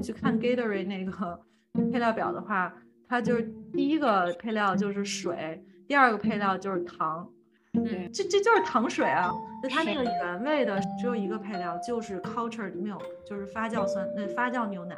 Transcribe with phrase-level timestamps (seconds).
[0.00, 1.38] 你去看 Gatorade 那个
[1.92, 2.72] 配料表的话，
[3.06, 3.42] 它就是
[3.74, 7.28] 第一个配料就是水，第二个配料就是糖。
[7.74, 9.30] 嗯，这这就是糖水啊！
[9.62, 14.96] 就它那个原味的只有一个配料，就是 cultured milk，就是发酵酸，那发酵牛奶。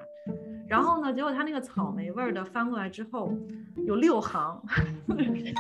[0.69, 3.35] 然后呢，结果它那个草莓味儿的翻过来之后，
[3.85, 4.63] 有六行。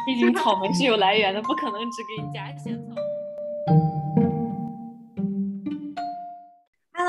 [0.06, 2.94] 毕竟草莓是有 来源的，不可能只给你加仙草。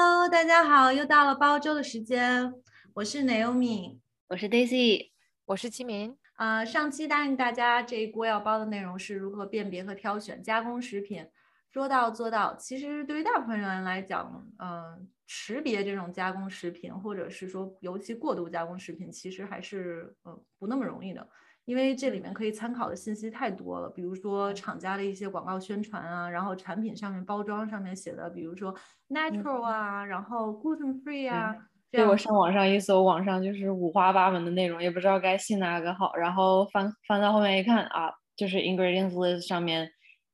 [0.05, 2.53] Hello，大家好，又到了煲粥的时间，
[2.93, 5.11] 我是 Naomi，我是 Daisy，
[5.45, 6.17] 我是齐明。
[6.35, 11.25] 呃，上期答应大家这一锅要煲的内容是如何辨别和挑选加工食品，
[11.71, 12.53] 说到做到。
[12.57, 21.25] 其实对于大部分人来讲，嗯，识别这种加工食品，或者是说尤其过度加工食品，其实还是呃不那么容易的，
[21.65, 28.75] 因为这里面可以参考的信息太多了，比如说厂家的一些广告宣传啊，然后产品上面包装上面写的，比如说
[29.09, 31.55] natural 啊，然后 gluten free 啊。
[31.89, 36.15] 对我上网上一搜，网上就是五花八门的内容，也不知道该信哪个好。
[36.15, 39.87] 然后翻翻到后面一看啊，就是 ingredients list 上面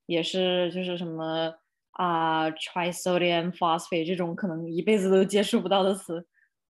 [0.05, 1.53] 也是就是什么
[1.91, 6.25] 啊 trisodium phosphate 这种可能一辈子都接触不到的词。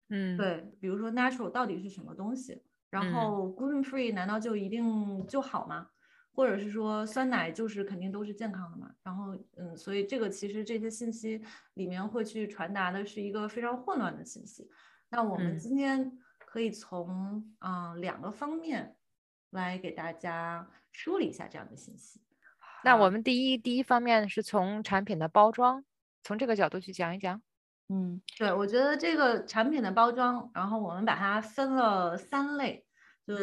[0.10, 2.60] 嗯，对，比如说 natural 到底是什么东西？
[2.92, 5.88] 然后 gluten free 难道就一定就好吗？
[6.34, 8.92] 或者是说酸奶就是肯定都是健康的嘛？
[9.04, 11.42] 然后嗯，所以这个其实这些信息
[11.74, 14.70] 里面会去传达的是一个非常混乱的信息。
[15.10, 18.96] 那我们今天可以从嗯两个方面
[19.50, 22.22] 来给大家梳理一下这样的信息。
[22.84, 25.84] 那我们第一第一方面是从产品的包装，
[26.24, 27.42] 从这个角度去讲一讲。
[27.92, 32.86] 嗯，对，我觉得这个产品的包装，然后我们把它分了三类，
[33.28, 33.36] 就。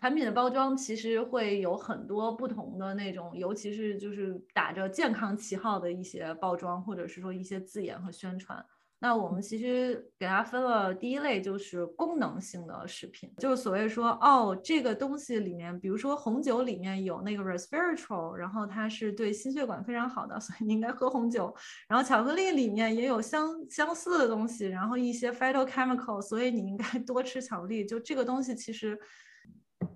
[0.00, 8.64] 产品的包装其实会有很多不同的那种，尤其是就是打着健康旗号的一些包装，或者是说一些字眼和宣传。
[9.02, 21.54] 那我们其实给它分了第一类，就是功能性的食品，就是所谓说，哦，这个东西里面，比如说红酒里面有那个 resveratrol，然后它是对心血管非常好的， 所以你应该喝红酒。
[21.88, 27.86] 然后巧克力里面也有相相似的东西，然后一些 phytochemical，所以你应该多吃巧克力。
[27.86, 28.98] 就这个东西其实。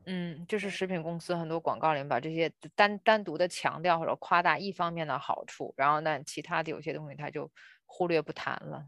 [0.07, 7.51] 嗯，就是食品公司很多广告里面把这些单单独的强调或者夸大一方面的好处，然后呢，其他的有些东西它就
[7.87, 8.87] 忽略不谈了。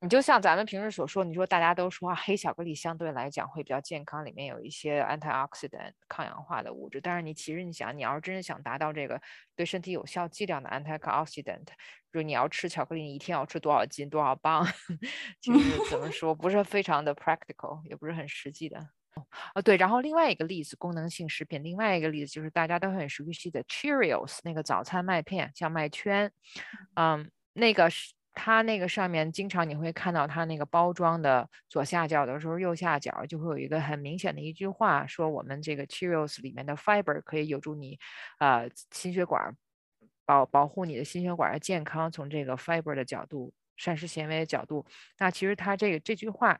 [0.00, 7.00] 你就像咱们平时所说，你说大家都说，黑巧克力相对来讲会比较健康，里面有一些 antioxidant 抗氧化的物质。
[7.00, 9.20] 但是你其实你想，你要是真是想达到这个
[9.54, 11.66] 对身体有效剂量的 antioxidant，
[12.12, 14.66] 就是你要吃巧克力，你一天要吃多少斤多少磅，
[15.40, 18.80] 其实怎么说不是非常的 practical，也不是很实际的。
[19.54, 26.32] 哦，对，然后另外一个例子，功能性食品，另外一个例子就是大家都很熟悉的 Cheerios 那个早餐麦片，叫麦圈，
[26.96, 37.98] 嗯，那个是它那个上面经常你会看到它那个包装的左下角的时候，右下角就会有一个很明显的一句话，说我们这个 Cheerios 里面的 fiber 可以有助你，
[38.38, 39.56] 呃，心血管
[40.24, 44.86] 保保护你的心血管的健康，从这个 fiber 的角度，膳食纤维的角度，
[45.18, 46.58] 那其实它这个这句话。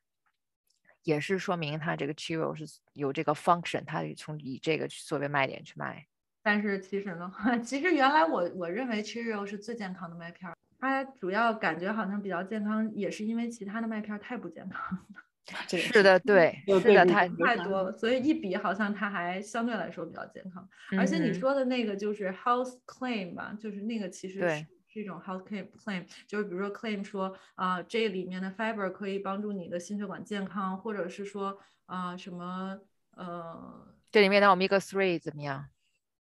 [1.05, 6.07] 也是说明它这个 Cheerios 是有这个 function，它从以这个作为卖点去卖。
[6.45, 7.29] 但是其实呢，
[7.61, 10.49] 其实原来我我认为 Cheerios 是最健康的麦片，
[10.83, 15.05] 它主要感觉好像比较健康，也是因为其他的麦片太不健康了。
[15.69, 20.69] 是的，对，是的，太太多了，所以一比好像它还相对来说比较健康。
[20.99, 24.67] 而且你说的那个就是 Health Claim 吧，就是那个其实是。
[24.89, 32.79] 是一种 health claim，就是比如说 claim 说啊，这里面的 fiber 可以帮助你的心血管健康，或者是说啊什么
[33.17, 35.65] 呃，这里面的 omega three 怎么样？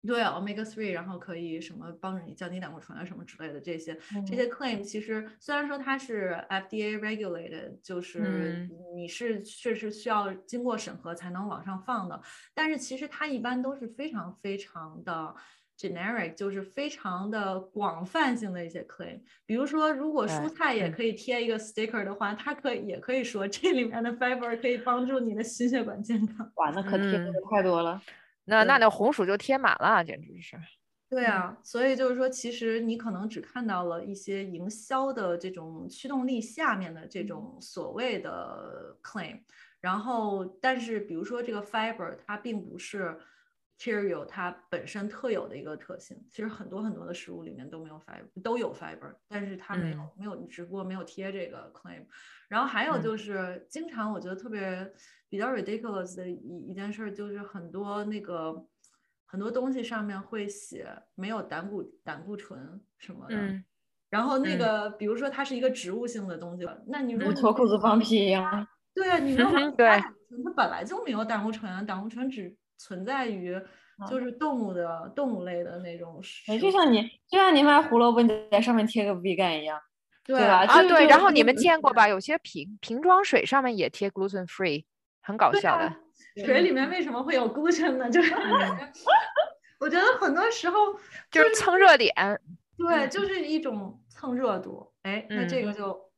[0.06, 3.96] 对，omega three，然后可以什么帮助你降低胆固醇啊什么之类的这些
[4.26, 12.20] 这些 claim，其实虽然说它是 FDA regulated，就是你是确实需要经过审核才能往上放的，
[12.54, 15.34] 但是其实它一般都是非常非常的。
[15.78, 26.48] generic 就是非常的广泛性的一些 claim，比如说，如果蔬菜也可以贴一个 sticker 的话，它可以也可以说这里面的 fiber 可以帮助你的心血管健康。
[26.56, 27.12] 哇，那可贴。
[27.18, 28.00] 的太多了，
[28.44, 30.56] 那那那红薯就贴满了，简直是。
[31.08, 39.40] 对啊，所以就是说，其实你可能只看到了一些营销的这种驱动力下面的这种所谓的 claim，
[39.80, 43.18] 然后，但是比如说这个 fiber 它并不是。
[43.82, 52.06] Cheerio 它本身特有的一个特性，其实很多很多的食物里面都没有 fiber，都有 fiber，但是它没有没有，只不过没有贴这个 claim。
[52.48, 54.88] 然后还有就是，经常我觉得特别
[55.28, 58.54] 比较 ridiculous 的一一件事，就是很多那个
[59.26, 60.86] 很多东西上面会写
[61.16, 63.62] 没有胆固胆固醇什么的，
[64.10, 64.58] 然后那嗯。
[64.58, 68.64] 个比如说它是一个植物性的东西，那你如果脱裤子放屁一样。
[68.94, 69.48] 对啊，你没有。
[69.48, 69.86] 嗯哼往加对。
[69.86, 73.56] 胆固醇它本来就没有胆固醇啊，胆固醇只存在于
[74.10, 76.58] 就是动物的动物类的那种食哎，物。
[76.58, 79.80] 就像你就像你买胡萝卜，你在上面贴个 vegan 一样。
[80.24, 82.08] 对啊，对，然后你们见过吧？
[82.08, 84.84] 有些瓶瓶装水上面也贴 gluten free，
[85.20, 85.98] 很搞笑的啊。
[86.36, 88.08] 水里面为什么会有 gluten 呢？
[88.10, 88.34] 就是
[89.78, 90.94] 我觉得很多时候
[91.30, 92.12] 就是蹭热点，
[92.76, 94.92] 对，就是一种蹭热度。
[95.02, 96.10] 哎，那这个嗯就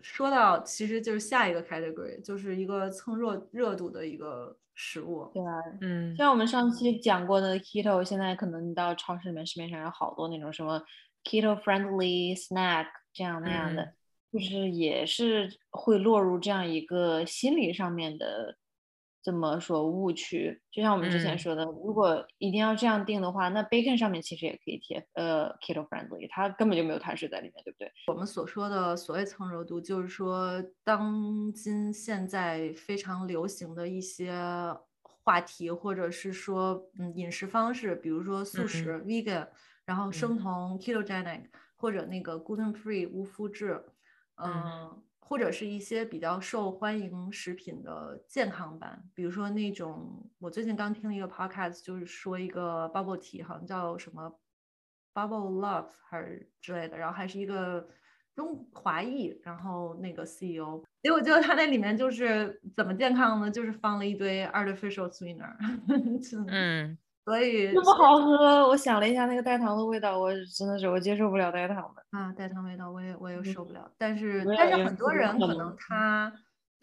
[0.00, 5.30] 说到，其实就是下一个 category，就是一个蹭热热度的一个食物。
[5.34, 10.82] 对啊，嗯像我们上期讲过的 keto，现在可能你到超市里面、市面上有好多那种什么
[11.22, 13.92] keto friendly snack 这样那样的，
[14.32, 18.56] 就是也是会落入这样一个心理上面的
[19.22, 20.60] 这么说误区。
[20.70, 27.90] 就像我们之前嗯说的，如果一定要这样定的话，那 bacon 上面其实也可以贴呃 keto friendly，它根本就没有碳水在里面，对不对？
[28.06, 34.32] 我们所说的所谓蹭热度，就是说当今现在非常流行的一些
[35.02, 39.46] 话题，或者是说嗯饮食方式，比如说素食、vegan，
[39.84, 41.44] 然后生酮 ketogenic，
[41.76, 43.84] 或者那个 gluten free 无麸质，
[44.36, 45.02] 嗯。
[45.30, 54.40] 或者是一些比较受欢迎食品的健康版，比如说那种我最近刚听了一个 podcast，就是说一个 bubble tea，好像叫什么
[55.14, 57.88] Bubble Love 还是之类的，然后还是一个
[58.34, 63.48] 中华裔，然后那个 CEO，结果就他那里面就是怎么健康呢？
[63.48, 65.54] 就是放了一堆 artificial sweetener，
[66.48, 66.98] 嗯，
[67.30, 72.18] 所以那么好喝，我想了一下，那个代糖的味道，我真的是我接受不了代糖的。
[72.18, 76.32] 啊，代糖味道我也我也受不了，但是但是很多人可能他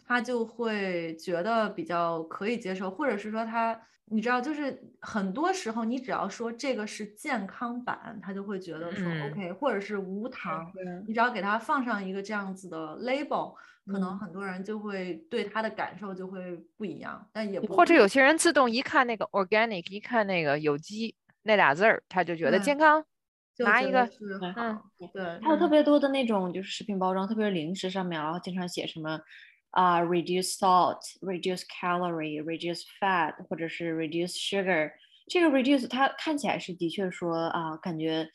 [0.06, 9.30] 他就会觉得比较可以接受，或者是说他你知道，就是很多时候你只要说这个是健康版，他就会觉得说嗯。
[9.30, 10.66] OK，或者是无糖，
[11.06, 13.52] 你只要给他放上一个这样子的 label，
[13.88, 23.04] 可能嗯很多人就会对它的感受就会不一样，但也不或者有些人自动一看那个 organic，一看那个有机那俩字儿，他就觉得健康。
[23.60, 24.08] 拿一个
[24.54, 24.80] 嗯
[25.12, 29.18] 对还有特别多的那种就是食品包装，特别是零食上面，然后经常写什么
[29.70, 34.92] 啊、reduce salt、reduce calorie、reduce fat，或者是 reduce sugar。
[35.28, 38.28] 这个 reduce 它看起来是的确说啊、感觉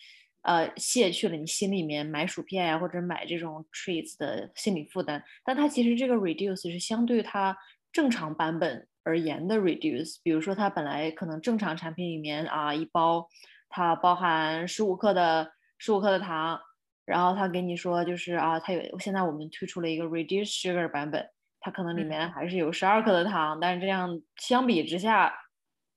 [0.43, 7.57] 呃卸去了你心里面买薯片呀、或者买这种 treats 的心理负担，但它其实这个 reduce 是相对它
[7.91, 10.19] 正常版本而言的 reduce。
[10.23, 13.27] 比如说它本来可能正常产品里面啊一包。
[13.75, 16.61] 它包含十五克的十五克的糖，
[17.05, 21.27] 然后他给你说就是啊，它有现在我们推出了一个 reduced sugar 版本，
[21.59, 25.33] 它可能里面还是有十二克的糖，但是这样相比之下，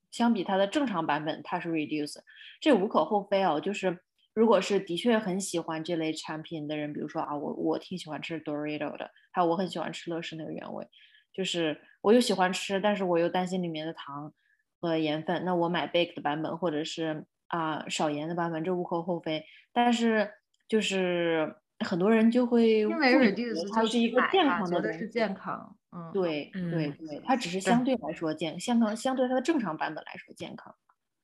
[0.09, 2.17] 相比它的正常版本，它是 reduce，
[2.59, 3.61] 这无可厚非哦。
[3.61, 3.99] 就是
[4.37, 10.87] 如果是的确很喜欢这类产品的人，比如说啊，我我挺喜欢吃 Dorito 的，还有我很喜欢吃乐事那个原味，
[11.33, 14.31] 就是我又喜欢吃，但是我又担心里面的糖
[14.79, 19.43] 和盐分，那我买 bake 的版本或者是啊、少盐的版本，这无可厚非。
[19.73, 20.29] 但是
[20.67, 30.75] 就是很多人就会因为误以为 reduce 它是一个健康的是健康，嗯，对对嗯对，它只是相对来说健，相康相对它的正常版本来说健康。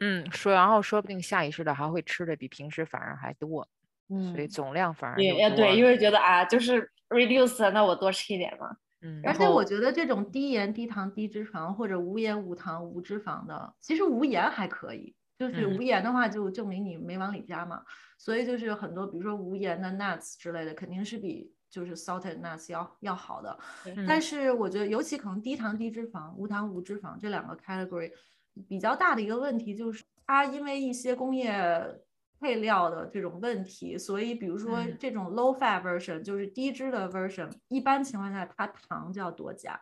[0.05, 3.65] 嗯，说然后说不定下意识的还会吃的比平时反而还多，
[4.09, 8.75] 嗯所以嗯，总量反而也也对，因为觉得啊，就是 reduce，那我多吃一点嘛。
[9.05, 17.81] 嗯而且我觉得这种低盐、低糖、低脂肪或者无盐、无糖、无脂肪的，其实无盐还可以，就是嗯无盐的话就证明你没往里加嘛。
[18.17, 23.59] 所以就是很多，比如说无盐的 nuts 之类的，肯定是比就是 salted nuts 要要好的。
[23.85, 28.09] 嗯但是我觉得，尤其可能低糖、低脂肪、无糖、无脂肪这两个 category
[28.67, 31.51] 比较大的一个问题就是，它因为一些工业
[32.39, 39.79] 配料的这种问题，所以比如说嗯这种 low fat version 就是低脂的 version，一般情况下它糖就要多加。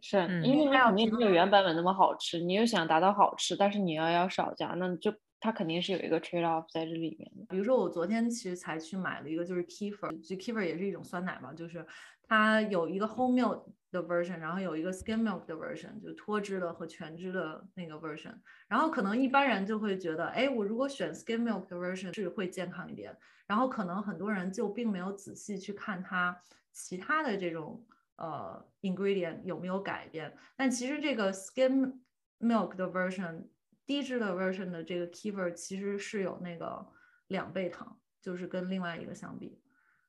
[0.00, 7.46] 是嗯因为你它要肯定没有原版本那么好吃，你又想达到好吃，但是你要要少加，那就它肯定是有一个 trade off 在这里面的。
[7.50, 11.86] 比如说我昨天其实才去买了一个，就是 kefir，就 kefir 也是一种酸奶嘛，就是
[12.32, 18.34] 它有一个 whole milk 的 version，然后有一个 skim milk 的 version，就脱脂的和全脂的那个 version。
[18.68, 23.14] 然后可能一般人就会觉得，哎，我如果选 skim milk 的 version 是会健康一点。
[23.46, 26.34] 然后可能很多人就并没有仔细去看它
[26.72, 27.84] 其他的这种
[28.16, 30.34] 呃 ingredient 有没有改变。
[30.56, 31.98] 但其实这个 skim
[32.40, 33.46] milk 的 version
[33.84, 36.86] 低脂的 version 的这个 kefir 其实是有那个
[37.26, 39.61] 两倍糖，就是跟另外一个相比。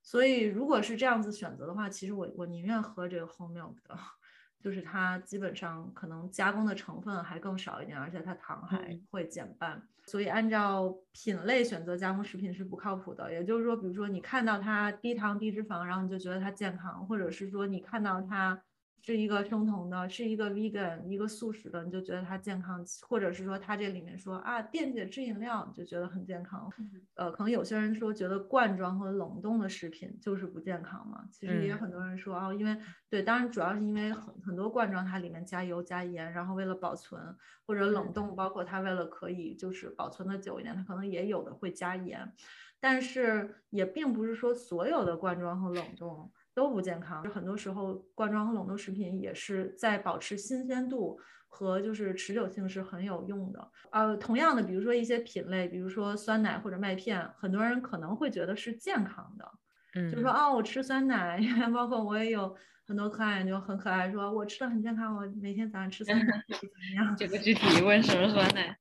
[0.04, 3.98] 所以如果是这样子选择的话，其实我我宁愿喝这个 whole milk 的，
[4.62, 9.82] 就是它基本上可能加工的成分还更少一点，而且它糖还会减半。
[10.06, 13.32] 所以按照品类选择加工食品是不靠谱的。
[13.32, 18.62] 也就是说，比如说你看到它低糖低脂肪，然后你就觉得它健康，或者是说你看到它。
[19.06, 26.72] 是一个生酮的，是一个 vegan，一个素食的，你就觉得它健康，或者是说它这里面说啊电解质饮料，你就觉得很健康。
[27.16, 31.28] 呃，可能有些人说觉得罐装和冷冻的食品就是不健康嘛。
[31.30, 32.78] 其实也有很多人说哦，因为
[33.10, 37.22] 对，当然主要是因为很很多罐装它里面加油加盐，然后为了保存
[37.68, 42.32] 或者冷冻，包括它为了可以就是保存的久一点，它可能也有的会加盐，
[42.80, 46.32] 但是也并不是说所有的罐装和冷冻。
[46.56, 51.18] 都不健康，很多时候罐装和冷冻食品也是在保持新鲜度
[51.50, 53.72] 和就是持久性是很有用的。
[53.92, 59.52] 呃，同样的，比如说一些品类，比如说酸奶或者麦片，很多人可能会觉得是健康的，
[59.96, 61.40] 嗯，就是说哦，我吃酸奶，
[61.74, 62.56] 包括我也有
[62.86, 67.16] 很多客人就很可爱，说我吃的很健康，我每天早上吃酸奶 怎么样？
[67.16, 68.78] 这个具体问什么酸奶？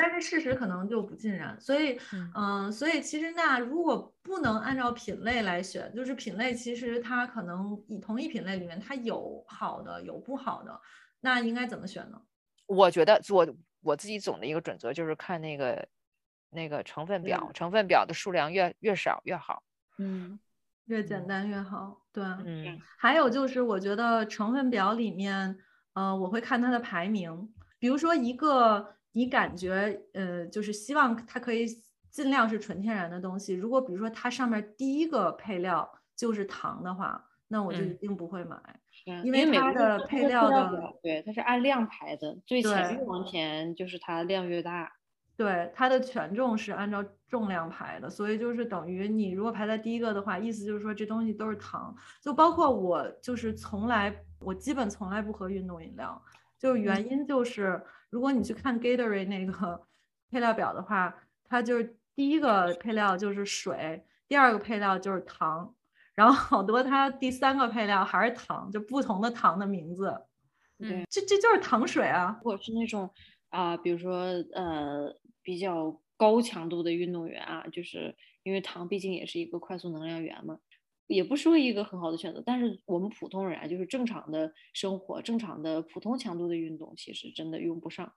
[0.00, 1.98] 对，但是事实可能就不尽然，所以，
[2.34, 10.80] 嗯，所以其实那如果不能按照品类来选，就是品类其实它可能以同一品类里面它有好的有不好的，
[11.20, 12.20] 那应该怎么选呢？
[12.66, 13.46] 我觉得我
[13.82, 15.88] 我自己总的一个准则就是看那个
[16.50, 19.62] 那个成分表，成分表的数量越越少越好，
[19.98, 20.38] 嗯，
[20.86, 25.58] 越简单越好，对，嗯，还有就是我觉得成分表里面，
[25.94, 28.96] 呃，我会看它的排名，比如说一个。
[29.12, 31.66] 你感觉，呃，就是希望它可以
[32.10, 33.54] 尽量是纯天然的东西。
[33.54, 38.56] 如果比如说它上面第一个配料就是糖的话，那我就一定不会买，
[39.24, 44.92] 因为它的配料的对，它是按量排的，最前越往前就是它量越大。
[45.36, 51.92] 对，它的权重是按照重量排的，所以就是等于你如果排在第一个的话，意思就是说这东西都是糖。
[52.22, 56.22] 就包括我，就是从来我基本从来不喝运动饮料，
[56.58, 57.82] 就原因就是。
[58.10, 59.86] 如果你去看 Gatorade 那个
[60.30, 61.14] 配料表的话，
[61.44, 65.74] 它就是第一个配料就是水，第二个配料就是糖，
[66.14, 70.26] 然后好多它第三个配料还是糖，就不同的糖的名字。
[70.78, 72.36] 对，这这就是糖水啊。
[72.38, 73.10] 如果是那种
[73.50, 74.24] 啊，比如说
[74.54, 80.58] 呃比较高强度的运动员啊，就是因为糖毕竟也是一个快速能量源嘛。
[81.10, 88.12] 也不说一个很好的选择，但是我们普通人啊，就是正常的生活、正常的普通强度的运动，其实真的用不上。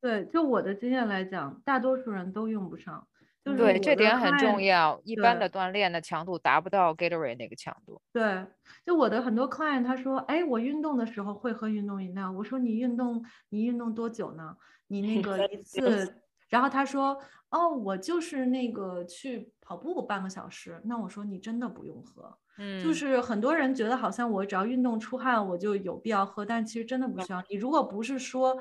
[0.00, 3.06] 对，就我的经验来讲，大多数人都用不上。
[3.44, 5.00] 就是对，这点很重要。
[5.04, 8.00] 一般的锻炼的强度达不到 Gatorade 那个强度。
[8.12, 8.46] 对，
[8.84, 14.56] 就我的很多 client，他说：“哎，我运动的时候会喝运动饮料。”我说：“你运动，你运动多久呢？
[14.88, 17.18] 你那 个一次？”然后他说。
[17.52, 27.42] 哦，我就是那个去跑步半个小时，那我说你真的不用喝，嗯，就是很多人觉得好像我只要运动出汗我就有必要喝，但其实真的不需要。
[27.48, 28.54] 你如果不是说，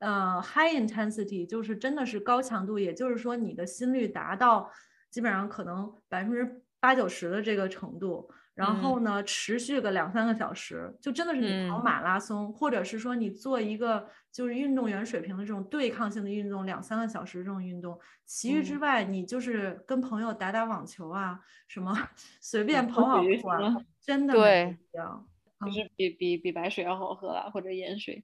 [0.00, 4.70] 呃，high intensity，就是真的是高强度，也就是说你的心率达到
[5.08, 8.28] 基本上可能百分之八九十的这个程度。
[8.54, 17.98] 然后呢，持续个两三个小时，就真的是你跑马拉松，或者是说你做一个就是运动员水平的这种对抗性的运动，两三个小时这种运动。
[18.26, 21.96] 其余之外，你就是跟朋友打打网球啊，什么
[22.42, 28.22] 随便跑跑步啊，真的对，就是比比比白水要好喝啊，或者盐水。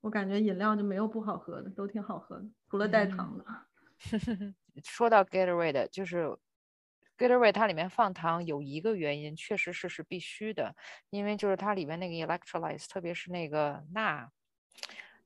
[0.00, 3.44] 我感觉饮料就没有不好喝的，都挺好喝的，除了带糖的。
[4.82, 6.36] 说到 Gatorade，就是。
[7.20, 10.74] Gatorade 它里面放糖有一个原因，确实是是必须的，
[11.10, 14.30] 因为就是它里面那个 electrolyte，特别是那个钠，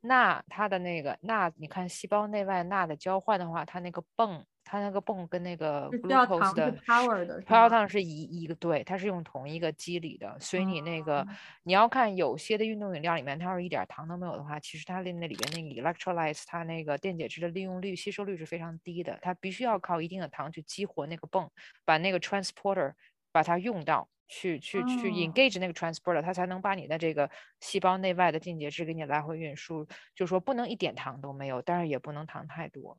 [0.00, 4.44] 钠它的那个钠，你看细胞内外钠的交换的话，它那个泵。
[4.64, 11.26] 它那个泵跟那个 glucose 的 power 的 power 糖是一一个对，它是用同一个机理的，所以你那个
[11.62, 21.50] 你要看有些的运动饮料里面，它要是一点糖都没有的话，其实它的那里边那个 electrolytes 它那个电解质的利用率、吸收率是非常低的，它必须要靠一定的糖去激活那个泵，
[21.84, 22.94] 把那个 transporter
[23.30, 27.30] 把它用到，去去去 engage 那个 transporter，它才能把你的这个
[27.60, 32.98] 细胞内外的电解质给你来回运输，就说不能一点糖都没有，但是也不能糖太多。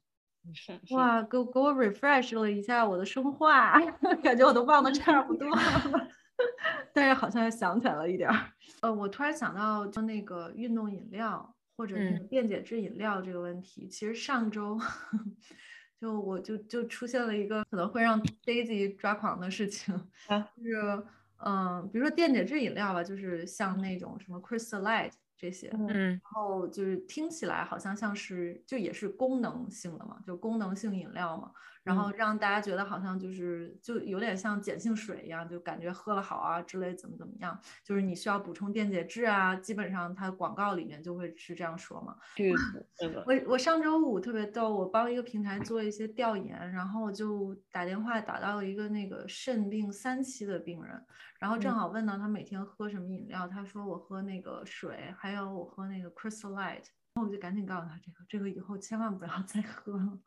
[0.92, 3.80] 哇，给给我 refresh 了一下我的生化，
[4.24, 6.08] 感觉我都忘得差不多了，
[6.94, 8.52] 但是好像想起来了一点儿。
[8.82, 14.80] 呃，我突然想到，就那个运动饮料或者那个电解质饮料这个问题，其实上周
[16.00, 19.96] 就我就就出现了一个可能会让 Daisy 抓狂的事情，
[20.58, 21.04] 就是
[21.38, 25.12] 嗯，比如说电解质饮料吧，就是像那种什么 Crystal Light。
[25.38, 26.22] 这些，嗯。
[26.22, 31.52] 然后就是听起来好像像是就也是功能性的嘛，就功能性饮料嘛，
[31.86, 42.18] 然后让大家觉得好像就是就有点像碱性水一样，就感觉喝了好啊之类怎么怎么样，就是你需要补充电解质啊，基本上它广告里面就会是这样说嘛。
[42.36, 42.52] 对
[43.08, 43.24] 的。
[43.28, 51.06] 我我上周五特别逗，我帮一个平台做一些调研，然后就打电话打到了一个那个肾病三期的病人，
[51.40, 60.20] 然后正嗯好问到他每天喝什么饮料，他说我喝那个水，还有我喝那个 Crystal Light，然后我就赶紧告诉他这个这个以后千万不要再喝了。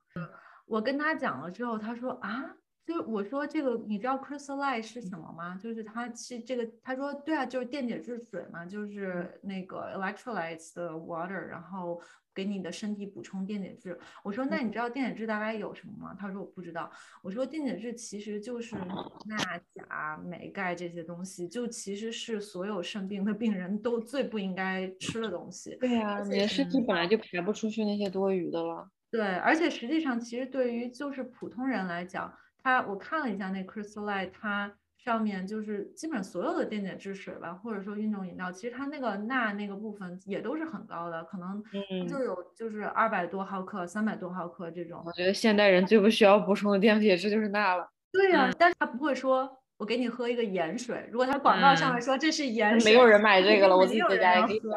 [0.69, 2.55] 我跟他讲了之后，他说啊。
[2.87, 5.55] 就是我说这个，你知道 Crystal Light 是什么吗？
[5.63, 12.01] 就是它是这个，他说对啊，就是电解质水嘛，就是那个 electrolytes 的 water，然后
[12.35, 14.01] 给你的身体补充电解质。
[14.25, 16.17] 我说那你知道电解质大概有什么吗？
[16.19, 16.91] 他说我不知道。
[17.23, 18.75] 我说电解质其实就是
[19.29, 19.37] 钠、
[19.75, 25.77] 钾、镁、钙这些东西，就其实是所有肾病的病人都最不应该吃的东西。
[25.77, 28.89] 对呀、你的身体本来就排不出去那些多余的了。
[29.11, 41.63] 对，而且实际上，其实对于就是普通人来讲，它我看了一下那 Crystal Light，它上面就是基本所有的电解质水吧，或者说运动饮料，其实它那个钠那个部分也都是很高的，可能
[42.07, 45.03] 就有就是二百多毫克、三百多毫克这种。
[45.07, 54.71] 我觉得现代人最不需要补充的电解质就是钠了，对呀、但是他不会说我给你喝一个盐水，如果它广告上面嗯说这是盐水，没有人买这个了，我自己在家也可以喝。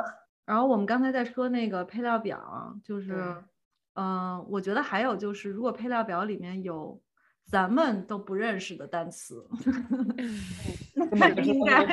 [0.45, 3.35] 然后我们刚才在说那个配料表啊，就是
[3.93, 7.01] 对，嗯、我觉得还有就是，如果配料表里面有
[7.45, 9.47] 咱们都不认识的单词，
[10.95, 11.85] 那根本不应该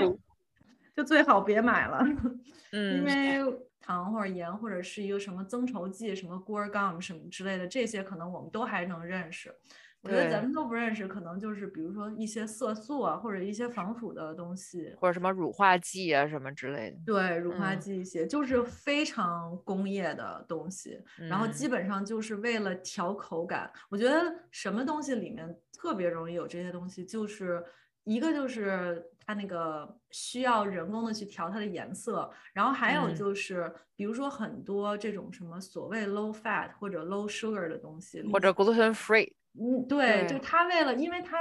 [0.95, 2.05] 就最好别买了，
[2.73, 9.55] 因嗯为糖或者盐或者是一个什么增稠剂，什么 guar gum 什么之类的，这些可能我们都还能认识。
[10.03, 16.99] 我觉得咱们都不认识，可能就是比如说一些色素啊，或者一些防腐的东西，或者什么乳化剂啊什么之类的。
[17.05, 23.71] 对，乳化嗯剂一些，就是非常工业的东西，然后基嗯本上就是为了调口感。
[23.89, 27.63] 我觉得什么东西里面特别容易有这些东西，就是
[28.05, 41.37] 一个就是它那个需要人工的去调它的颜色，然后还有嗯就是比如说很多这种什么所谓 low fat 或者 low sugar 的东西，或者 gluten free，嗯，对，就他为了，因为他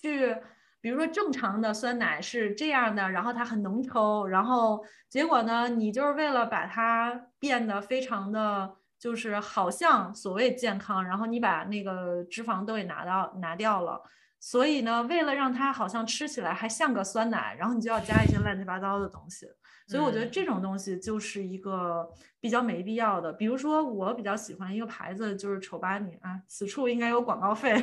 [0.00, 0.36] 去，
[0.80, 14.02] 比如说正常的酸奶是这样的，然后它很浓稠，然后结果呢，你就是为了把它变得非常的，就是好像所谓健康，然后你把那个脂肪都给拿到拿掉了。
[14.38, 19.46] 所以呢，为了让它好像吃起来还像个酸奶，然后你就要加一些乱七八糟的东西。
[19.88, 22.08] 所以我觉得嗯这种东西就是一个
[22.40, 23.32] 比较没必要的。
[23.32, 27.80] 比如说，我比较喜欢一个牌子，就是丑八尼啊，此处应该有广告费，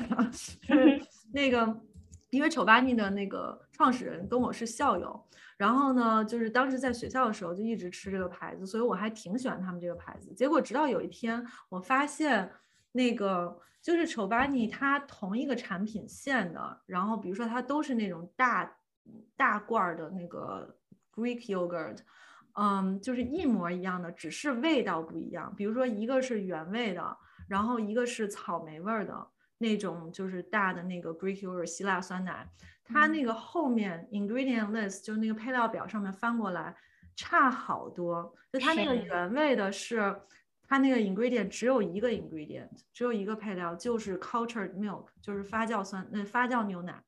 [0.68, 1.82] 就是那个，
[2.30, 10.34] 因为丑八尼的那个创始人跟我是校友，然后呢，就是当时在学校的时候就一直吃这个牌子，所以我还挺喜欢他们这个牌子。
[10.34, 12.52] 结果直到有一天，我发现
[12.94, 18.78] 那个就是丑巴尼它同一个产品线的，然后比如说它都是那种大
[19.36, 20.78] 大罐儿的那个
[21.14, 21.98] Greek yogurt，
[22.54, 25.54] 嗯，就是一模一样的，只是味道不一样。
[25.58, 27.18] 比如说一个是原味的，
[27.50, 29.28] 然后一个是草莓味儿的
[29.58, 32.48] 那种，就是大的那个 Greek yogurt 希腊酸奶，
[32.86, 36.74] 它那个后面 ingredient list 就是那个配料表上面翻过来
[37.16, 40.16] 差好多，就它那个原味的是。
[40.68, 47.04] 它那个 ingredient 只有一个 ingredient，只有一个配料，就是 cultured milk，就是发酵酸，呃，发酵牛奶。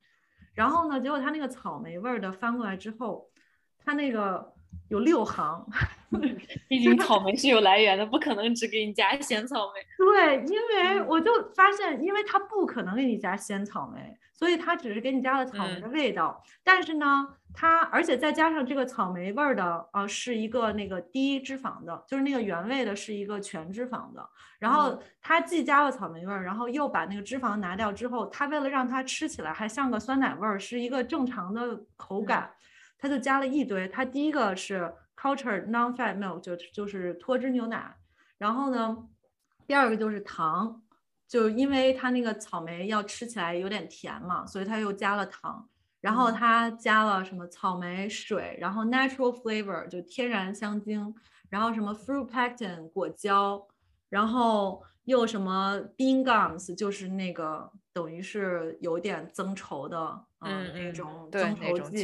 [0.53, 3.29] 然后呢，结果它那个草莓味儿的翻过来之后，
[3.77, 4.54] 它那个
[4.89, 5.65] 有六行
[6.69, 9.81] 毕竟草莓是有来源的，不可能只给你加鲜草莓。
[9.97, 16.41] 对，因为我就发现，因为它不可能给你加鲜草莓，所以它只是给你加了草莓的味道。
[16.63, 24.25] 但是呢，它而且再加上这个草莓味儿的，呃，是一个那个低脂肪的，就是那个原味的是一个全脂肪的。
[24.57, 32.49] 然后它既加了草莓味儿，然后又把那个脂肪拿掉之后，它为了让它吃起来还像个酸奶味儿，是一个正常的口感，
[32.97, 33.87] 它就加了一堆。
[33.87, 37.95] 它第一个是 cultured non-fat milk，就就是脱脂牛奶。
[38.37, 39.07] 然后呢，
[39.65, 40.81] 第二个就是糖，
[41.27, 45.69] 就因为它那个草莓要吃起来有点甜嘛，所以它又加了糖。
[46.01, 51.15] 然后它加了什么草莓水，然后 natural flavor 就天然香精，
[51.49, 53.67] 然后什么 fruit pectin 果胶，
[54.09, 59.97] 然后又什么 bean gums 就是那个等于是有点增稠的，
[60.41, 62.03] 嗯嗯那种增稠剂，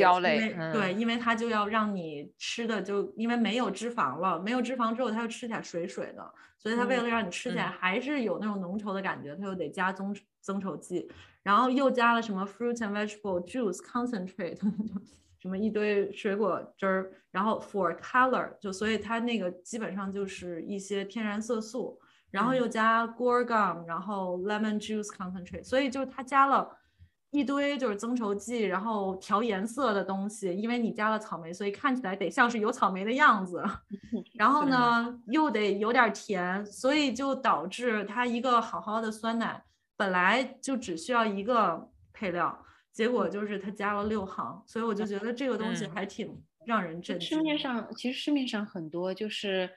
[0.73, 0.99] 对，嗯。
[0.99, 7.71] 因为它就要让你吃的就因为没有脂肪了，没有脂肪之后它就吃起来水水的，所以它为了让你吃起来嗯。
[7.71, 11.09] 还是有那种浓稠的感觉，它又得加增增稠剂，
[11.43, 14.57] 然后又加了什么 fruit and vegetable juice concentrate，
[15.41, 21.99] 什么一堆水果汁儿，然后 for color 就所以它那个基本上就是一些天然色素，
[22.31, 26.77] 然后又加 guar gum，然后 lemon juice concentrate，所以就是它加了。
[27.33, 33.63] 一堆就是增稠剂，然后调颜色的东西，因为你加了草莓，所以看起来得像是有草莓的样子。
[34.33, 39.63] 然后呢，又得有点甜，所以就导致它一个好好的酸奶
[39.95, 47.29] 本来就只需要一个配料，结果就是它加了六行，所以我就觉得这个东西还挺让人震惊。
[47.29, 49.69] 市面上其实市面上很多就是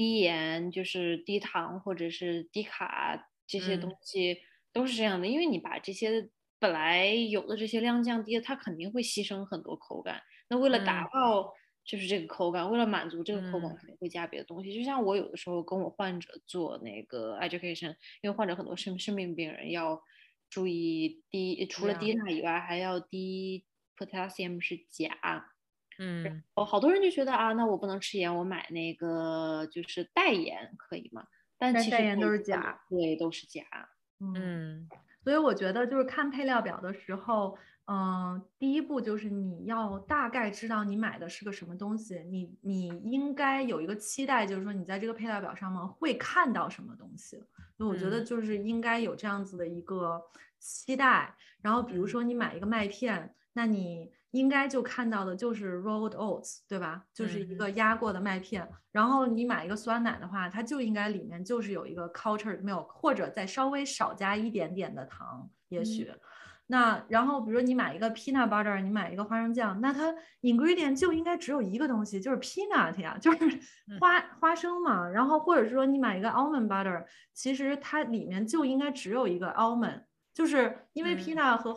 [0.00, 4.38] 低盐、就是低糖或者是低卡这些东西
[4.72, 6.30] 都是这样的，因为你把这些。
[6.62, 10.20] 本来有的这些量降低了，它肯定会牺牲很多口感。
[10.50, 11.50] 那为了达到
[11.86, 14.70] 就是这个口感，为了满足这个口感，肯定会加别的东西。
[14.74, 20.02] 就像我有的时候跟我患者做那个 education，因为患者很多生生病病人要
[20.50, 23.64] 注意低，除了低钠以外，还要低
[23.96, 25.49] potassium 是钾。
[26.02, 31.22] 嗯，哦，好多人就觉得啊，那我不能吃盐，我买那个就是代盐可以吗？
[31.58, 33.62] 但其实代盐都是假，对，都是假。
[34.18, 34.88] 嗯。
[35.22, 47.36] 所以我觉得就是看配料表的时候，嗯，第一步就是你要大概知道你买的是个什么东西，你你应该有一个期待，就是说你在这个配料表上面会看到什么东西。
[47.76, 50.18] 所以我觉得就是应该有这样子的一个
[50.58, 51.36] 期待。
[51.60, 54.10] 然后比如说你买一个麦片，那你。
[54.32, 57.04] 应该就看到的就是 rolled oats，对吧？
[57.12, 58.68] 就是一个压过的麦片。
[58.92, 66.12] 然后你买一个酸奶的话，它就应该里面就是有一个 cultured milk，或者再稍微少加一点点的糖，也许。
[66.66, 73.60] 那然后比如你买一个 peanut butter，你买一个花生酱，那它 ingredient 就应该只有一个东西，就是 peanut 呀， 就是
[73.98, 75.08] 花花生嘛。
[75.08, 81.74] 然后或者说你买一个 almond butter，其实它里面就应该只有一个 almond，就是因为 peanut 和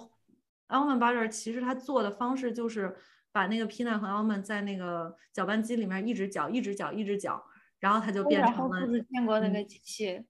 [0.69, 2.95] almond butter 其实它做的方式就是
[3.32, 7.43] 把那个 peanut 和 almond 在那个搅拌机里面一直搅，一直搅，一直搅，
[7.80, 8.88] 然后它就变成了。
[9.12, 10.23] 见过那个机器，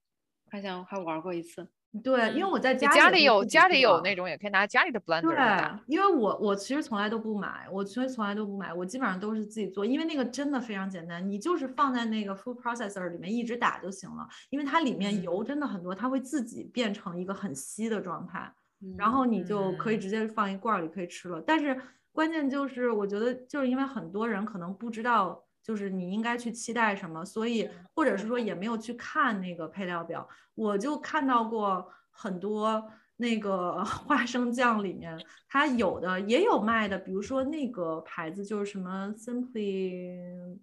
[0.50, 1.68] 好像还玩过一次。
[2.02, 5.28] 对，因为我在家家里有家里有那种，也可以拿家里的 blender。
[5.28, 18.52] 对，因为我我其实从来都不买，我其实从来都不买，我基本上都是自己做，因为那个真的非常简单，你就是放在那个 food processor 里面一直打就行了，因为它里面油真的很多，它会自己变成一个很稀的状态。
[18.96, 21.80] 然后你就可以直接放一罐里可以吃了，但是
[22.12, 30.28] 关键就是我觉得就是因为很多人可能不知道，就是你应该去期待什么，所以或者是说也没有去看那个配料表。
[30.54, 32.84] 我就看到过很多
[33.16, 35.18] 那个 花生酱里面，
[35.48, 40.58] 它有的也有卖的，比如说那个牌子就是什么 Simply。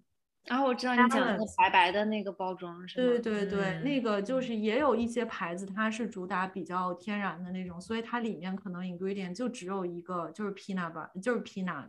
[0.46, 3.06] 然后我知道你讲的白白的那个包装是吗？
[3.06, 11.88] 对对对，那个就是也有一些牌子，它是主打比较天然的那种，所以它里面可能 ingredient 就只有一个，就是 peanut 吧，就是 peanut。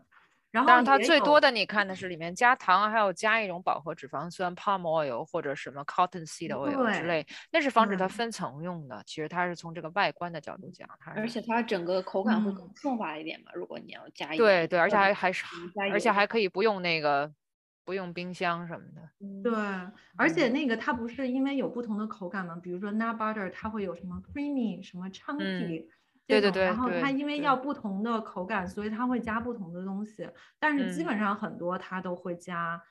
[0.52, 9.02] 然后但是它最多的你看的是里面加糖，还有加一种饱和脂肪酸 palm oil 或者什么 cotton seed oil 之类，那是防止它分层用的。
[9.08, 13.52] 其实它是从这个外观的角度讲，它而且它整个口感会更顺滑一点嘛。
[13.56, 15.44] 如果你要加一对对，而且还还是
[15.92, 17.34] 而且还可以不用那个。
[17.86, 19.10] 不用冰箱什么的，
[19.43, 19.54] 对，
[20.15, 22.58] 而且那个它不是因为有不同的口感吗？
[22.62, 25.86] 比如说 nut butter，它会有什么 creamy，什么 chunky，
[26.26, 30.30] 对对对，然后它因为要不同的口感，所以它会加不同的东西。
[30.60, 32.82] 但是基本上很多它都会加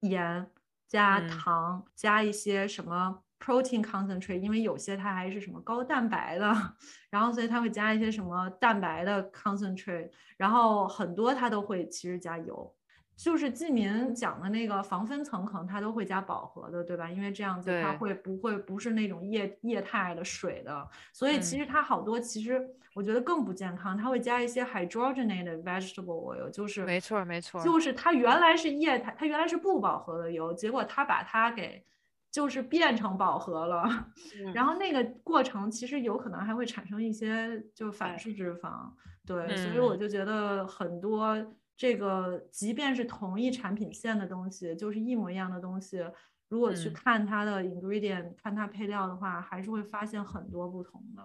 [0.00, 0.48] 盐、
[0.86, 6.46] 加糖、加一些什么 protein concentrate，因为有些它还是什么高蛋白的，
[7.10, 12.72] 然后所以它会加一些什么蛋白的 concentrate，然后很多它都会其实加油。
[13.18, 17.10] 就是季民讲的那个防分层，可能它都会加饱和的，对吧？
[17.10, 31.84] 因为这样子它会不会不是那种液液态的水的，所以其实它好多其实我觉得更不健康，它会加一些 hydrogenated vegetable oil，就是没错没错，就是它原来是液态，它原来是不饱和的油，结果它把它给
[32.30, 34.06] 就是变成饱和了，
[34.54, 38.92] 然后那个过程其实有可能还会产生一些就反式脂肪，
[39.26, 41.36] 对，所以我就觉得很多。
[41.78, 46.04] 这个即便是同一产品线的东西，就是一模一样的东西，
[46.48, 51.22] 如果去看它的 ingredient，看它配料的话，还是会发现很多不同的。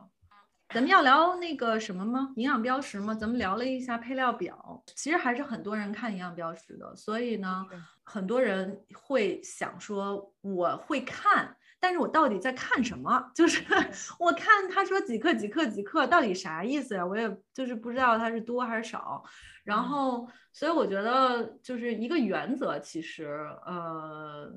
[0.70, 2.32] 咱们要聊那个什么吗？
[2.36, 3.16] 营养标识吗？
[3.16, 7.66] 咱们聊了一下配料表，其实还是很多人看营养标识的，所以呢，
[8.04, 11.58] 很多人会想说，我会看。
[11.84, 13.30] 但是我到底在看什么？
[13.36, 13.62] 就是
[14.17, 17.06] 我看他说几克几克几克，到底啥意思呀？
[17.06, 19.22] 我也就是不知道它是多还是少。
[19.65, 23.26] 然后，所以我觉得就是一个原则，其实
[23.65, 24.50] 呃，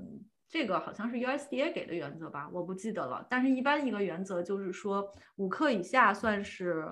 [0.48, 3.26] 这个好像是 USDA 给的原则吧，我不记得了。
[3.28, 6.88] 但是一般一个原则就是说，五克以下算是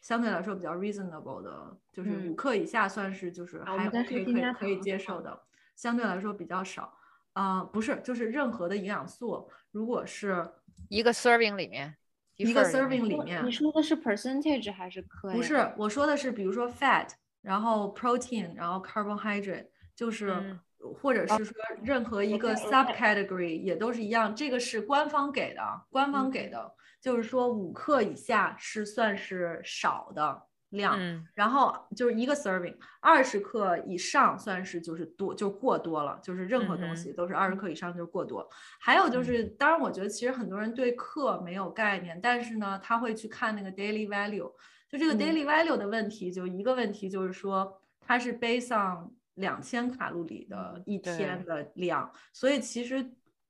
[0.00, 5.40] 相对来说比较 reasonable 的，就是嗯五克以下算是就是还可说添加以可以接受的，
[5.76, 6.92] 相对来说比较少。
[7.36, 10.50] 啊、不是，就是任何的营养素，如果是
[10.88, 11.94] 一个 serving 里面，
[12.36, 15.36] 一个 serving 里面你，说的是 percentage 还是克呀？
[15.36, 17.08] 不是，我说的是，比如说 fat，
[17.42, 20.58] 然后 protein，然后 carbohydrate，就是、嗯
[21.00, 31.26] 或者是说任何一个 subcategory 也都是一样，这个是官方给的，官方给的，就是说五克以下是算是少的量，嗯。
[31.34, 37.56] 然后就是一个 serving，二十克以上算是就是多，就过多了，就是任何东嗯西都是二十。
[37.56, 38.48] 克以上就是过多。
[38.78, 39.24] 还有就嗯。
[39.24, 44.52] 是，当然我觉得其实很多人对克没有概念，但是呢，他会去看那个 daily value。
[44.88, 45.18] 就这个嗯。
[45.18, 53.04] daily value 的问题，就一个问题就是说，它是 based on 两千卡路里的一天的量，所以其实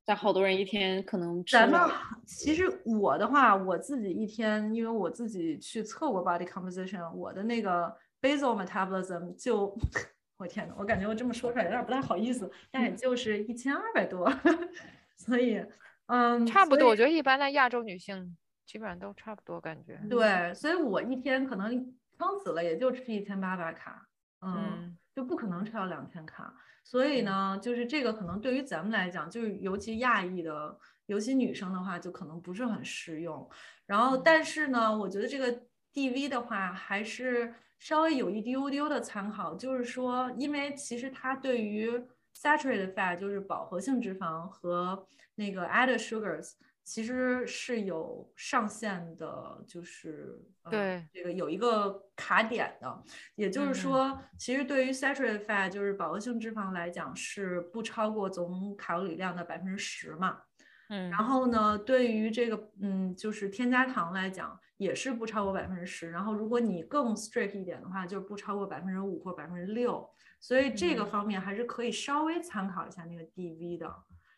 [0.06, 1.80] 但好多人一天可能吃咱们
[2.24, 7.92] 其实我的话，我自己一天，因为我自己去测过 body composition，我的那个
[8.22, 9.76] basal metabolism 就，
[10.38, 14.32] 我天呐，我感觉我这么说出来有点不太好意思，但也就是一千二百多，
[15.18, 15.60] 所以，
[16.06, 16.88] 嗯，差不多。
[16.88, 20.00] 我觉得一般的亚洲女性基本上都差不多，感觉。
[20.08, 21.68] 对，所以我一天可能
[22.16, 24.06] 撑死了也就吃一千八百卡，
[24.40, 26.54] 嗯，嗯就不可能吃到两千卡。
[26.84, 33.48] 所以呢，就是这个可能对于咱们来讲，就是尤其亚裔的，尤其女生的话，就可能不是很适用。
[33.86, 35.62] 然后，但是呢，我觉得这个
[35.94, 41.90] DV 的话，还是稍微有一丢丢的参考，就是说，因为其实它对于
[42.36, 46.52] saturated fat，就是饱和性脂肪和那个 added sugars，
[46.86, 53.02] 其实是有上限的，就是呃对这个有一个卡点的。
[53.34, 60.42] 也就是嗯说，其实对于 saturated fat，就是饱和性脂肪来讲，是不超过总卡路里量的百分之十嘛。
[60.88, 66.12] 嗯然后呢，对于这个嗯，就是添加糖来讲，也是不超过百分之十。
[66.12, 70.08] 然后如果你更 strict 一点的话，就是不超过百分之五或百分之六。
[70.38, 73.92] 所以这个嗯方面还是可以稍微参考一下那个 DV 的，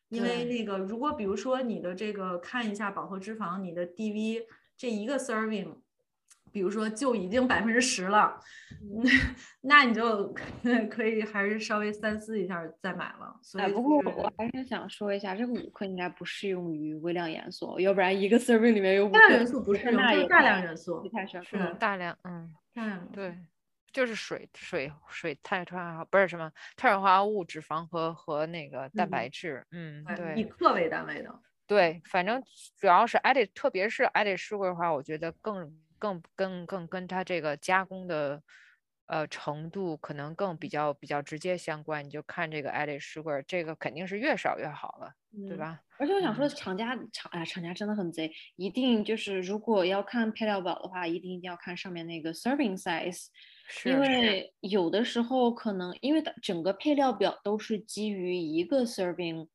[0.09, 4.45] 因为那个如果比如说你的这个看一下饱和脂肪，你的 DV
[4.77, 5.75] 这一个 serving。
[6.51, 8.41] 比如说就已经百分之十了，
[9.61, 10.35] 那你就
[10.91, 13.39] 可以还是稍微三思一下再买了。
[13.43, 21.09] 所哎，以不过我还是想说一下，这个五克应该不适用于微量元素，要不然一个 serving 里面有五克大量元素不适用，那就是大量元素不。
[21.11, 21.45] 太适合。
[21.45, 23.39] 是嗯大量嗯大量对，
[23.93, 31.43] 就是水水水碳水化合不是什么碳水化合物、脂肪和和那个蛋嗯白质，嗯对以克为单位的。
[31.67, 32.43] 对，反正
[32.79, 38.43] 主要是 added，特别是 added sugar 的话，我觉得更更更更跟它这个加工的
[39.07, 42.05] 呃程度可能更比较比较直接相关。
[42.05, 45.13] 你就看这个 added sugar，这个肯定是越少越好了，
[45.47, 45.81] 对嗯吧？
[45.99, 53.33] 而且我想说，嗯厂家厂哎，厂家真的很贼，一定就是如果要看配料表的话，一定一定要看上面那个 serving size，因
[53.69, 59.47] 是是为有的时候可能因为它整个配料表都是基于一个 serving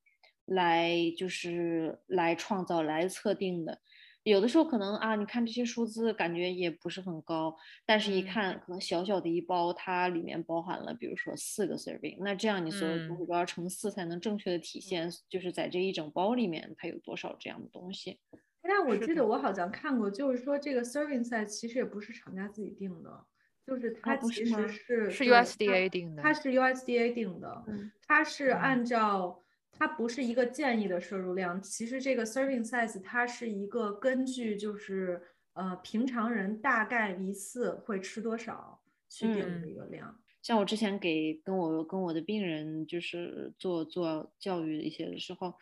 [0.46, 3.80] 来就是来创造来测定的。
[4.24, 7.54] 有的时候可能啊，你看这些数字感觉也不是很高，
[7.86, 18.18] 但是一嗯看可能小小的一包，它里面包含了比如说四个 serving，那这样你所有东嗯西都要乘四才能正确的体现，就是在这一整包里面它有多少这样的东西。
[18.62, 23.26] 但我记得我好像看过，就是说这个 serving size 其实也不是厂家自己定的，
[23.66, 27.92] 就是它其实是是 USDA 定的它，是 USDA 定的，嗯。
[28.08, 28.60] 它是嗯。
[28.60, 35.22] 按照它不是一个建议的摄入量，其实这个 serving size 它是一个根据就是
[35.54, 40.20] 呃平常人大概一次会吃多少去定的嗯一个量。
[40.42, 45.54] 像我之前给跟我跟我的病人就是做做教育的一些的时候，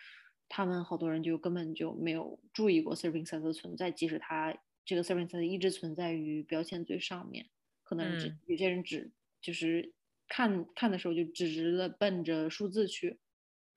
[0.49, 7.45] 他们好多人就根本就没有注意过 serving size 的存在，即使它这个 serving size 一直存在于标签最上面，
[7.91, 8.41] 可能只、嗯。
[8.45, 9.93] 有些人只就是
[10.29, 13.19] 看看的时候就直直的奔着数字去，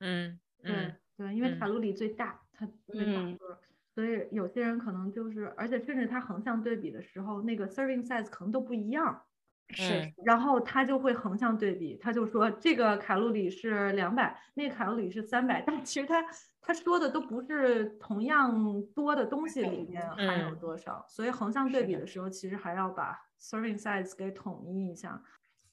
[0.01, 0.97] 嗯对嗯。
[1.17, 3.59] 对，因为卡嗯路里最大，它特别大嗯个儿，
[3.93, 9.23] 所以有些人可能就是，而且甚至它横向对比的时候，那个 serving size 可能都不一样。
[9.69, 10.15] 是嗯。
[10.25, 16.21] 然后他就会横向对比，他就说这个卡路里是两百，那个卡路里是三百，但其实他
[16.65, 25.21] 他说的都不是同样多的东西里面含有嗯多少，所以横向对比的时候，其实还要把 serving size 给统一一下。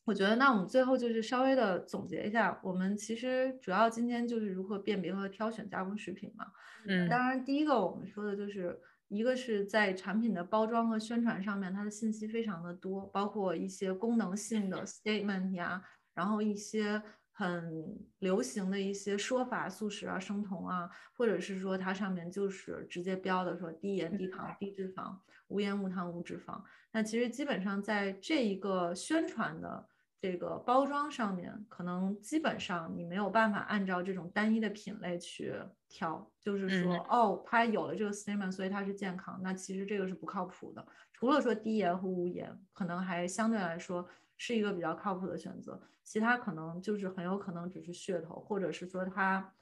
[0.05, 6.45] 我觉得，那我们最后就是稍微的总结一下，我们其实主要今天就是如何辨别和挑选加工食品嘛。
[6.87, 8.79] 嗯当然，第一个我们说的就是
[9.09, 15.81] 一个是在产品的包装和宣传上面，它的信息非常的多，包括一些功能性的 statement 呀，
[16.15, 17.01] 然后一些
[17.33, 25.17] 很流行的一些说法，素食啊、生酮啊，或者是说它上面就是直接标的说低盐、低糖、低脂肪、
[25.49, 26.63] 无盐、无糖、无脂肪。
[26.93, 29.89] 那其实基本上在这一个宣传的
[30.21, 35.55] 这个包装上面，可能基本上你没有办法按照这种单一的品类去
[35.89, 39.41] 挑，就是说哦，它有了这个 statement，所以它是健康。
[39.43, 40.87] 那其实这个是不靠谱的。
[41.13, 45.81] 除了说低盐和无盐，可能还相对来说是一个比较靠谱的选择。
[46.03, 49.55] 其他可能就是很有可能只是噱头，或者是说他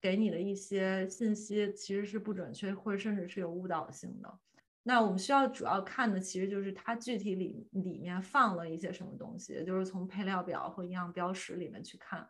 [0.00, 4.38] 给你的一些信息其实是不准确，或者甚至是有误导性的。
[4.84, 12.26] 那我们需要主要看的其实就是它具体里里面放了一些什么东西，就是从配料表和营养标识里面去看。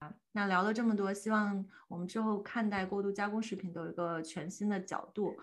[0.00, 5.36] 啊，那聊了这么多，希望我们之后看待过度加工食品都有一个全新的角度。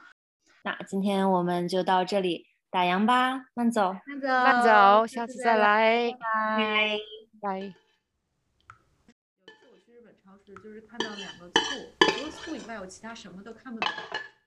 [0.63, 6.97] 那今天我们就到这里，打烊吧，慢走，慢走，慢走，下次再来，拜拜。
[7.39, 7.59] 拜。
[7.59, 11.61] 有一次我去日本超市，就是看到两个醋，
[11.99, 13.89] 除了醋以外，我其他什么都看不懂。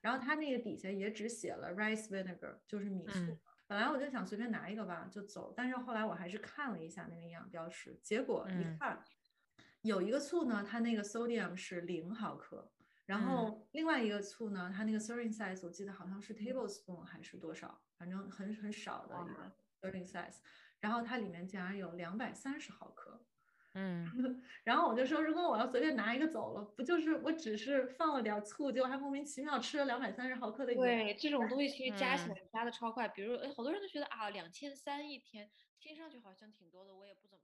[0.03, 3.39] 然后它那个底下也只写了 rice vinegar，就是米醋。
[3.67, 9.03] 本来我就想随便拿一个吧就走，但是后来我还是看了一下那个营养标识，结果一看，
[9.83, 12.71] 有一个醋呢，它那个 sodium 是零毫克，
[13.07, 20.39] 然后另外一个醋呢，它那个 serving size 我记得好像是 tablespoon 还是多少，反正很很少的一个 serving size。
[20.81, 23.23] 然后它里面竟然有两百三十毫克，
[23.75, 30.81] 嗯， 然后我就说，如果我要随便拿一个走了，不就是我只是放了点醋，结果还莫名其妙吃了两百三十毫克的盐？
[30.81, 33.07] 对，这种东西其实加起来 加的超快。
[33.09, 37.40] 比如，哎，好多人都觉得啊，两千三一天，听上去好像挺多的，我也不怎么。